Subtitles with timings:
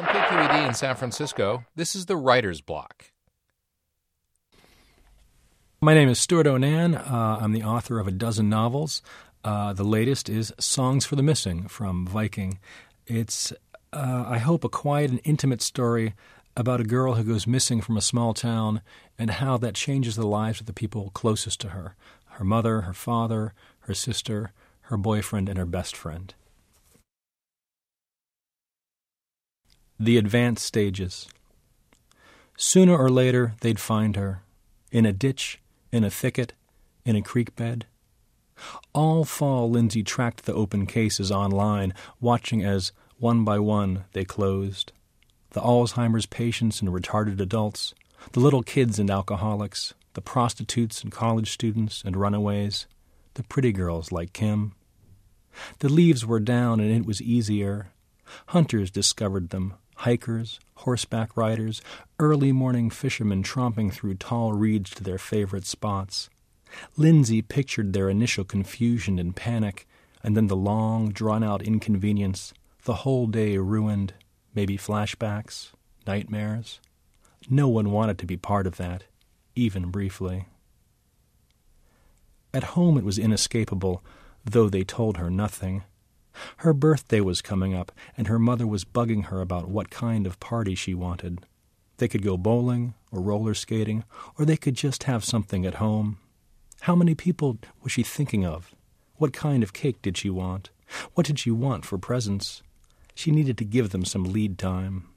[0.00, 3.12] From KQED in San Francisco, this is the Writer's Block.
[5.82, 6.94] My name is Stewart O'Nan.
[6.94, 9.02] Uh, I'm the author of a dozen novels.
[9.44, 12.58] Uh, the latest is Songs for the Missing from Viking.
[13.06, 13.52] It's,
[13.92, 16.14] uh, I hope, a quiet and intimate story
[16.56, 18.80] about a girl who goes missing from a small town
[19.18, 21.94] and how that changes the lives of the people closest to her
[22.38, 24.52] her mother, her father, her sister,
[24.84, 26.32] her boyfriend, and her best friend.
[30.02, 31.28] The advanced stages.
[32.56, 34.42] Sooner or later, they'd find her
[34.90, 35.60] in a ditch,
[35.92, 36.54] in a thicket,
[37.04, 37.84] in a creek bed.
[38.94, 44.92] All fall, Lindsay tracked the open cases online, watching as, one by one, they closed.
[45.50, 47.94] The Alzheimer's patients and retarded adults,
[48.32, 52.86] the little kids and alcoholics, the prostitutes and college students and runaways,
[53.34, 54.72] the pretty girls like Kim.
[55.80, 57.92] The leaves were down and it was easier.
[58.46, 61.82] Hunters discovered them, hikers, horseback riders,
[62.18, 66.30] early morning fishermen tromping through tall reeds to their favorite spots.
[66.96, 69.86] Lindsay pictured their initial confusion and panic,
[70.22, 74.14] and then the long, drawn out inconvenience, the whole day ruined,
[74.54, 75.72] maybe flashbacks,
[76.06, 76.80] nightmares.
[77.50, 79.04] No one wanted to be part of that,
[79.54, 80.46] even briefly.
[82.54, 84.02] At home it was inescapable,
[84.46, 85.82] though they told her nothing.
[86.58, 90.40] Her birthday was coming up, and her mother was bugging her about what kind of
[90.40, 91.46] party she wanted.
[91.98, 94.04] They could go bowling or roller skating,
[94.38, 96.18] or they could just have something at home.
[96.82, 98.74] How many people was she thinking of?
[99.16, 100.70] What kind of cake did she want?
[101.14, 102.62] What did she want for presents?
[103.14, 105.08] She needed to give them some lead time.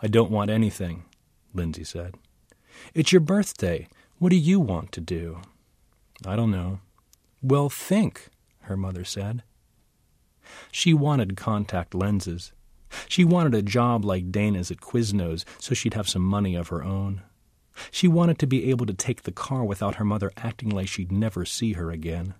[0.00, 1.04] I don't want anything,
[1.52, 2.14] Lindsay said.
[2.94, 3.88] It's your birthday.
[4.18, 5.40] What do you want to do?
[6.24, 6.80] I don't know.
[7.42, 8.28] Well, think,
[8.62, 9.42] her mother said.
[10.72, 12.52] She wanted contact lenses.
[13.08, 16.82] She wanted a job like Dana's at Quiznos so she'd have some money of her
[16.82, 17.22] own.
[17.90, 21.10] She wanted to be able to take the car without her mother acting like she'd
[21.10, 22.34] never see her again.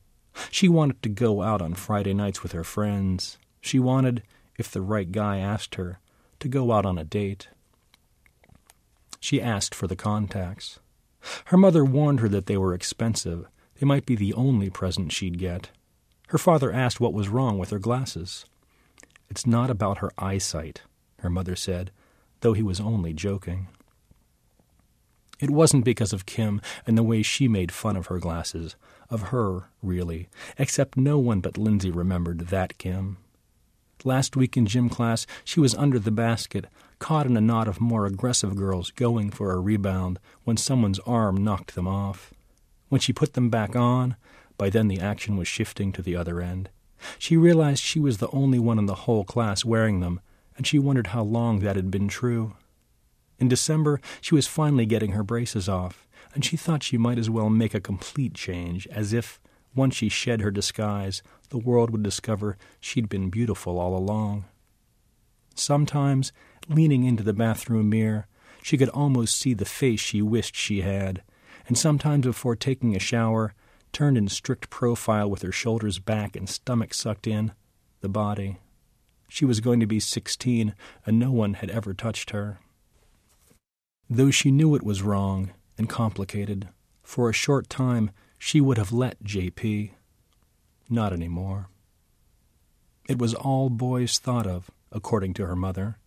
[0.50, 3.38] She wanted to go out on Friday nights with her friends.
[3.60, 4.22] She wanted,
[4.58, 5.98] if the right guy asked her,
[6.40, 7.48] to go out on a date.
[9.20, 10.78] She asked for the contacts.
[11.46, 13.46] Her mother warned her that they were expensive.
[13.80, 15.70] They might be the only present she'd get.
[16.28, 18.44] Her father asked what was wrong with her glasses.
[19.28, 20.82] It's not about her eyesight,
[21.20, 21.90] her mother said,
[22.40, 23.68] though he was only joking.
[25.40, 28.76] It wasn't because of Kim and the way she made fun of her glasses,
[29.10, 33.18] of her, really, except no one but Lindsay remembered that Kim.
[34.04, 36.66] Last week in gym class, she was under the basket,
[36.98, 41.42] caught in a knot of more aggressive girls going for a rebound when someone's arm
[41.42, 42.32] knocked them off.
[42.88, 44.16] When she put them back on,
[44.56, 46.70] by then the action was shifting to the other end.
[47.18, 50.20] She realized she was the only one in the whole class wearing them,
[50.56, 52.54] and she wondered how long that had been true.
[53.38, 57.28] In December, she was finally getting her braces off, and she thought she might as
[57.28, 59.40] well make a complete change, as if,
[59.74, 64.44] once she shed her disguise, the world would discover she'd been beautiful all along.
[65.54, 66.32] Sometimes,
[66.68, 68.26] leaning into the bathroom mirror,
[68.62, 71.22] she could almost see the face she wished she had,
[71.66, 73.54] and sometimes before taking a shower,
[73.94, 77.52] turned in strict profile with her shoulders back and stomach sucked in,
[78.00, 78.58] the body.
[79.28, 80.74] She was going to be sixteen,
[81.06, 82.58] and no one had ever touched her.
[84.10, 86.68] Though she knew it was wrong and complicated,
[87.02, 89.92] for a short time she would have let JP.
[90.90, 91.68] Not any more.
[93.08, 95.98] It was all boys thought of, according to her mother.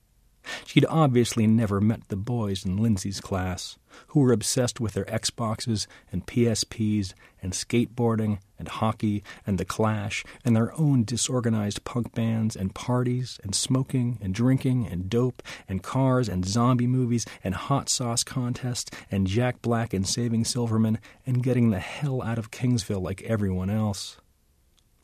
[0.66, 3.78] She'd obviously never met the boys in Lindsay's class,
[4.08, 10.24] who were obsessed with their Xboxes and PSPs and skateboarding and hockey and the Clash
[10.44, 15.84] and their own disorganized punk bands and parties and smoking and drinking and dope and
[15.84, 21.44] cars and zombie movies and hot sauce contests and Jack Black and Saving Silverman and
[21.44, 24.18] getting the hell out of Kingsville like everyone else.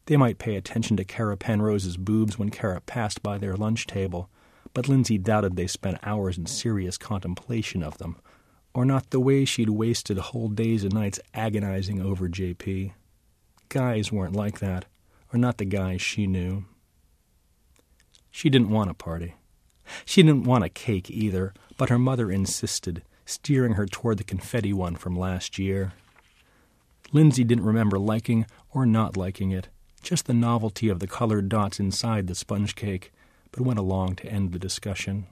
[0.05, 4.29] They might pay attention to Kara Penrose's boobs when Kara passed by their lunch table
[4.73, 8.17] but Lindsay doubted they spent hours in serious contemplation of them,
[8.73, 12.93] or not the way she'd wasted whole days and nights agonizing over JP.
[13.69, 14.85] Guys weren't like that,
[15.31, 16.65] or not the guys she knew.
[18.31, 19.35] She didn't want a party.
[20.05, 24.73] She didn't want a cake either, but her mother insisted, steering her toward the confetti
[24.73, 25.93] one from last year.
[27.11, 29.67] Lindsay didn't remember liking or not liking it,
[30.01, 33.11] just the novelty of the colored dots inside the sponge cake
[33.53, 35.27] but went along to end the discussion.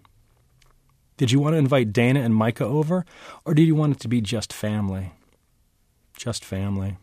[1.18, 3.06] Did you want to invite Dana and Micah over,
[3.46, 5.12] or did you want it to be just family?
[6.16, 6.98] Just family.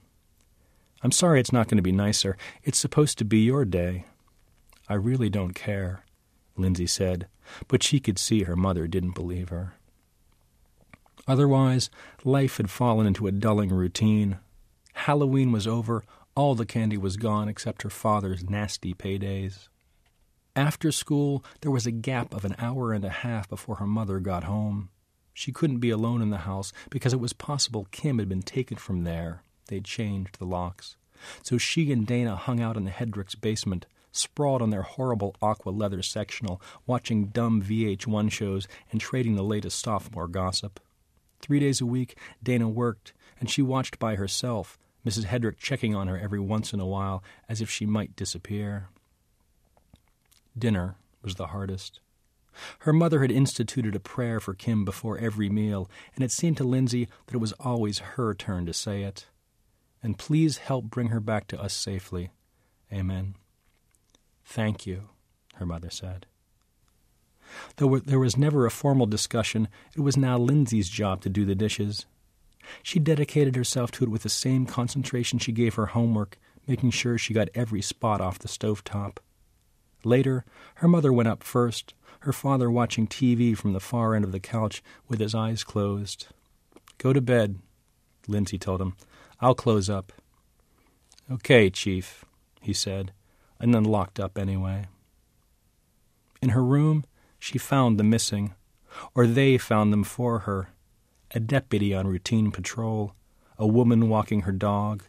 [1.03, 2.37] I'm sorry it's not going to be nicer.
[2.65, 4.06] It's supposed to be your day.
[4.88, 6.05] I really don't care.
[6.56, 7.29] Lindsay said,
[7.69, 9.75] but she could see her mother didn't believe her.
[11.26, 11.91] Otherwise,
[12.25, 14.38] life had fallen into a dulling routine.
[14.94, 16.05] Halloween was over,
[16.35, 19.69] all the candy was gone except her father's nasty paydays.
[20.58, 24.19] After school, there was a gap of an hour and a half before her mother
[24.19, 24.88] got home.
[25.32, 28.76] She couldn't be alone in the house because it was possible Kim had been taken
[28.76, 29.44] from there.
[29.69, 30.96] They'd changed the locks.
[31.44, 35.70] So she and Dana hung out in the Hedricks' basement, sprawled on their horrible aqua
[35.70, 40.81] leather sectional, watching dumb VH1 shows and trading the latest sophomore gossip.
[41.38, 44.76] Three days a week, Dana worked, and she watched by herself,
[45.06, 45.26] Mrs.
[45.26, 48.88] Hedrick checking on her every once in a while as if she might disappear.
[50.58, 52.00] Dinner was the hardest.
[52.81, 56.64] Her mother had instituted a prayer for Kim before every meal, and it seemed to
[56.64, 59.26] Lindsay that it was always her turn to say it.
[60.02, 62.31] And please help bring her back to us safely.
[62.93, 63.34] Amen.
[64.44, 65.08] Thank you,
[65.56, 66.26] her mother said.
[67.76, 71.54] Though there was never a formal discussion, it was now Lindsay's job to do the
[71.54, 72.06] dishes.
[72.82, 77.16] She dedicated herself to it with the same concentration she gave her homework, making sure
[77.16, 79.20] she got every spot off the stove top.
[80.05, 80.45] Later,
[80.77, 84.41] her mother went up first, her father watching TV from the far end of the
[84.41, 86.27] couch with his eyes closed.
[86.99, 87.59] Go to bed,
[88.27, 88.95] Lindsay told him.
[89.41, 90.12] I'll close up.
[91.31, 92.25] Okay, Chief,
[92.61, 93.12] he said,
[93.61, 94.87] and then locked up anyway.
[96.41, 97.05] In her room,
[97.39, 98.55] she found the missing,
[99.15, 100.71] or they found them for her
[101.33, 103.15] a deputy on routine patrol,
[103.59, 105.05] a woman walking her dog,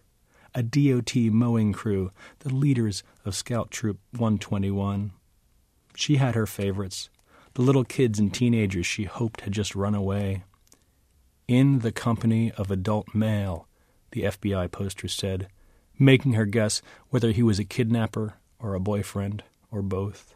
[0.54, 5.12] a DOT mowing crew, the leaders of Scout Troop 121.
[5.96, 7.10] She had her favorites,
[7.54, 10.44] the little kids and teenagers she hoped had just run away.
[11.48, 13.68] In the company of adult male,
[14.12, 15.48] the FBI poster said,
[15.98, 20.36] making her guess whether he was a kidnapper or a boyfriend or both.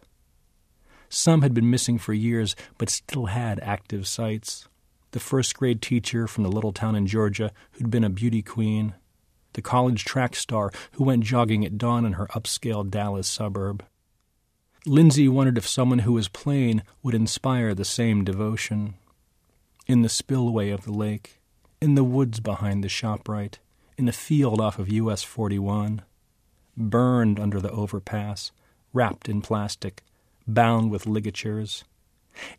[1.09, 4.67] Some had been missing for years, but still had active sites.
[5.11, 8.95] The first grade teacher from the little town in Georgia who'd been a beauty queen.
[9.53, 13.85] The college track star who went jogging at dawn in her upscale Dallas suburb.
[14.85, 18.95] Lindsay wondered if someone who was plain would inspire the same devotion.
[19.87, 21.39] In the spillway of the lake,
[21.81, 23.59] in the woods behind the ShopRite,
[23.97, 26.01] in the field off of US 41,
[26.75, 28.51] burned under the overpass,
[28.91, 30.03] wrapped in plastic,
[30.47, 31.83] bound with ligatures,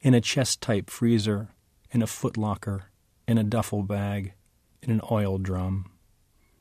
[0.01, 1.49] in a chest type freezer,
[1.91, 2.83] in a footlocker,
[3.27, 4.33] in a duffel bag,
[4.83, 5.91] in an oil drum.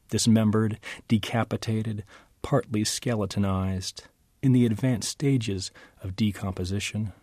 [0.10, 2.04] Dismembered, decapitated,
[2.42, 4.04] partly skeletonized,
[4.42, 5.72] in the advanced stages
[6.04, 7.14] of decomposition.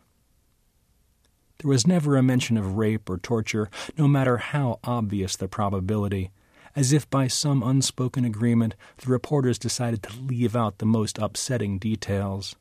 [1.59, 3.69] There was never a mention of rape or torture,
[3.99, 6.31] no matter how obvious the probability.
[6.75, 11.79] As if by some unspoken agreement, the reporters decided to leave out the most upsetting
[11.79, 12.57] details.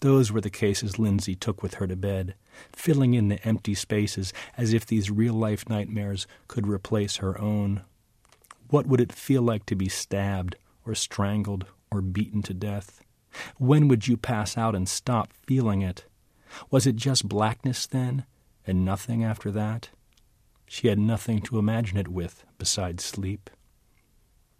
[0.00, 2.36] Those were the cases Lindsay took with her to bed,
[2.72, 7.82] filling in the empty spaces as if these real life nightmares could replace her own.
[8.68, 10.56] What would it feel like to be stabbed,
[10.86, 13.02] or strangled, or beaten to death?
[13.56, 16.04] When would you pass out and stop feeling it?
[16.70, 18.24] Was it just blackness then,
[18.66, 19.90] and nothing after that?
[20.66, 23.50] She had nothing to imagine it with besides sleep.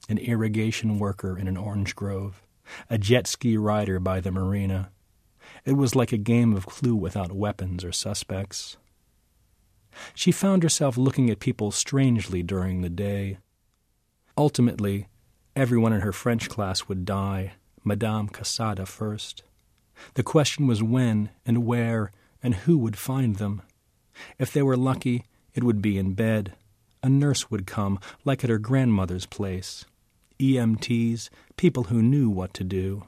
[0.08, 2.42] An irrigation worker in an orange grove,
[2.88, 4.90] a jet ski rider by the marina,
[5.64, 8.76] it was like a game of clue without weapons or suspects.
[10.14, 13.38] She found herself looking at people strangely during the day.
[14.38, 15.08] Ultimately,
[15.56, 19.42] everyone in her French class would die, Madame Casada first.
[20.14, 23.62] The question was when and where and who would find them.
[24.38, 26.54] If they were lucky, it would be in bed.
[27.02, 29.84] A nurse would come, like at her grandmother's place.
[30.38, 33.06] EMTs, people who knew what to do.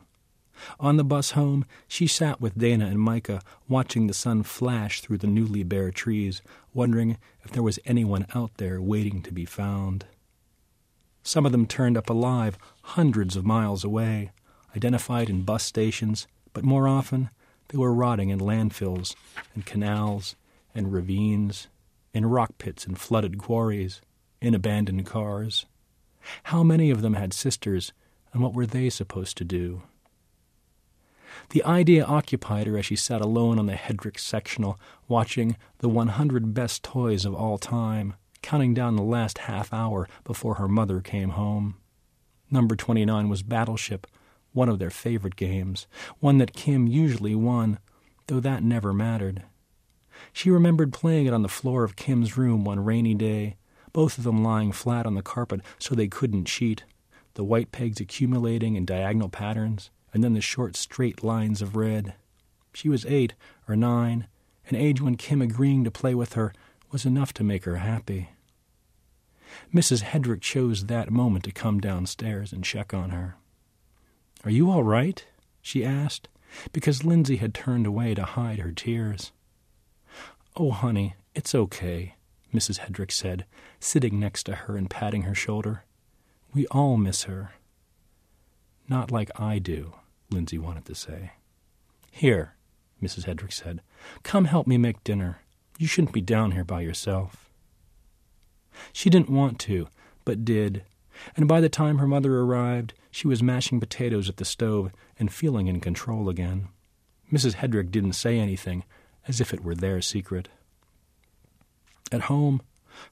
[0.81, 5.19] On the bus home, she sat with Dana and Micah, watching the sun flash through
[5.19, 6.43] the newly bare trees,
[6.75, 10.07] wondering if there was anyone out there waiting to be found.
[11.23, 14.31] Some of them turned up alive hundreds of miles away,
[14.75, 17.31] identified in bus stations, but more often
[17.69, 19.15] they were rotting in landfills
[19.55, 20.37] and canals
[20.75, 21.69] and ravines,
[22.13, 24.01] in rock pits and flooded quarries,
[24.41, 25.67] in abandoned cars.
[26.45, 27.93] How many of them had sisters,
[28.33, 29.83] and what were they supposed to do?
[31.51, 36.53] The idea occupied her as she sat alone on the Hedrick sectional, watching the 100
[36.55, 41.31] best toys of all time, counting down the last half hour before her mother came
[41.31, 41.77] home.
[42.51, 44.07] Number 29 was Battleship,
[44.53, 45.87] one of their favorite games,
[46.19, 47.79] one that Kim usually won,
[48.27, 49.45] though that never mattered.
[50.33, 53.57] She remembered playing it on the floor of Kim's room one rainy day,
[53.93, 56.85] both of them lying flat on the carpet so they couldn't cheat,
[57.35, 62.15] the white pegs accumulating in diagonal patterns and then the short straight lines of red.
[62.73, 63.35] She was eight
[63.69, 64.27] or nine,
[64.69, 66.53] an age when Kim agreeing to play with her
[66.91, 68.31] was enough to make her happy.
[69.75, 70.03] Mrs.
[70.03, 73.37] Hedrick chose that moment to come downstairs and check on her.
[74.45, 75.25] Are you all right?
[75.63, 76.29] she asked,
[76.73, 79.33] because Lindsay had turned away to hide her tears.
[80.57, 82.15] Oh, honey, it's okay,
[82.53, 82.81] Mrs.
[82.81, 83.45] Hedrick said,
[83.79, 85.85] sitting next to her and patting her shoulder.
[86.55, 87.53] We all miss her.
[88.89, 89.95] Not like I do,
[90.31, 91.33] Lindsay wanted to say.
[92.11, 92.55] Here,
[93.01, 93.27] Mrs.
[93.27, 93.83] Hedrick said,
[94.23, 95.41] come help me make dinner.
[95.81, 97.49] You shouldn't be down here by yourself.
[98.93, 99.89] She didn't want to,
[100.27, 100.85] but did,
[101.35, 105.33] and by the time her mother arrived, she was mashing potatoes at the stove and
[105.33, 106.69] feeling in control again.
[107.33, 107.55] Mrs.
[107.55, 108.85] Hedrick didn't say anything,
[109.27, 110.51] as if it were their secret.
[112.13, 112.61] At home,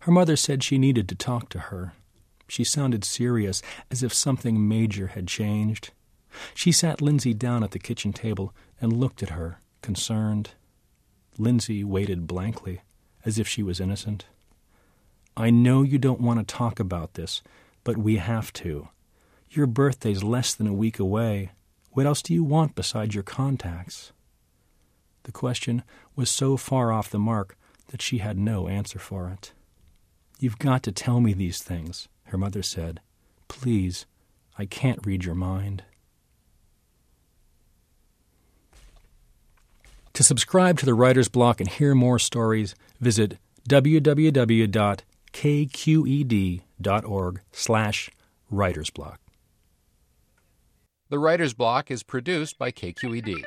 [0.01, 1.95] her mother said she needed to talk to her.
[2.49, 5.93] She sounded serious, as if something major had changed.
[6.55, 10.51] She sat Lindsay down at the kitchen table and looked at her, concerned.
[11.39, 12.83] Lindsay waited blankly,
[13.25, 14.27] as if she was innocent.
[15.37, 17.43] I know you don't want to talk about this,
[17.85, 18.89] but we have to.
[19.49, 21.53] Your birthday's less than a week away.
[21.93, 24.13] What else do you want besides your contacts?
[25.23, 25.85] The question
[26.17, 27.57] was so far off the mark
[27.89, 29.53] that she had no answer for it.
[30.41, 33.01] You've got to tell me these things, her mother said.
[33.47, 34.07] Please,
[34.59, 35.85] I can't read your mind.
[40.19, 44.99] To subscribe to the Writer's Block and hear more stories, visit www
[45.33, 46.61] kqed.org
[47.53, 48.11] slash
[48.53, 49.17] writersblock.
[51.09, 53.45] The Writer's Block is produced by KQED.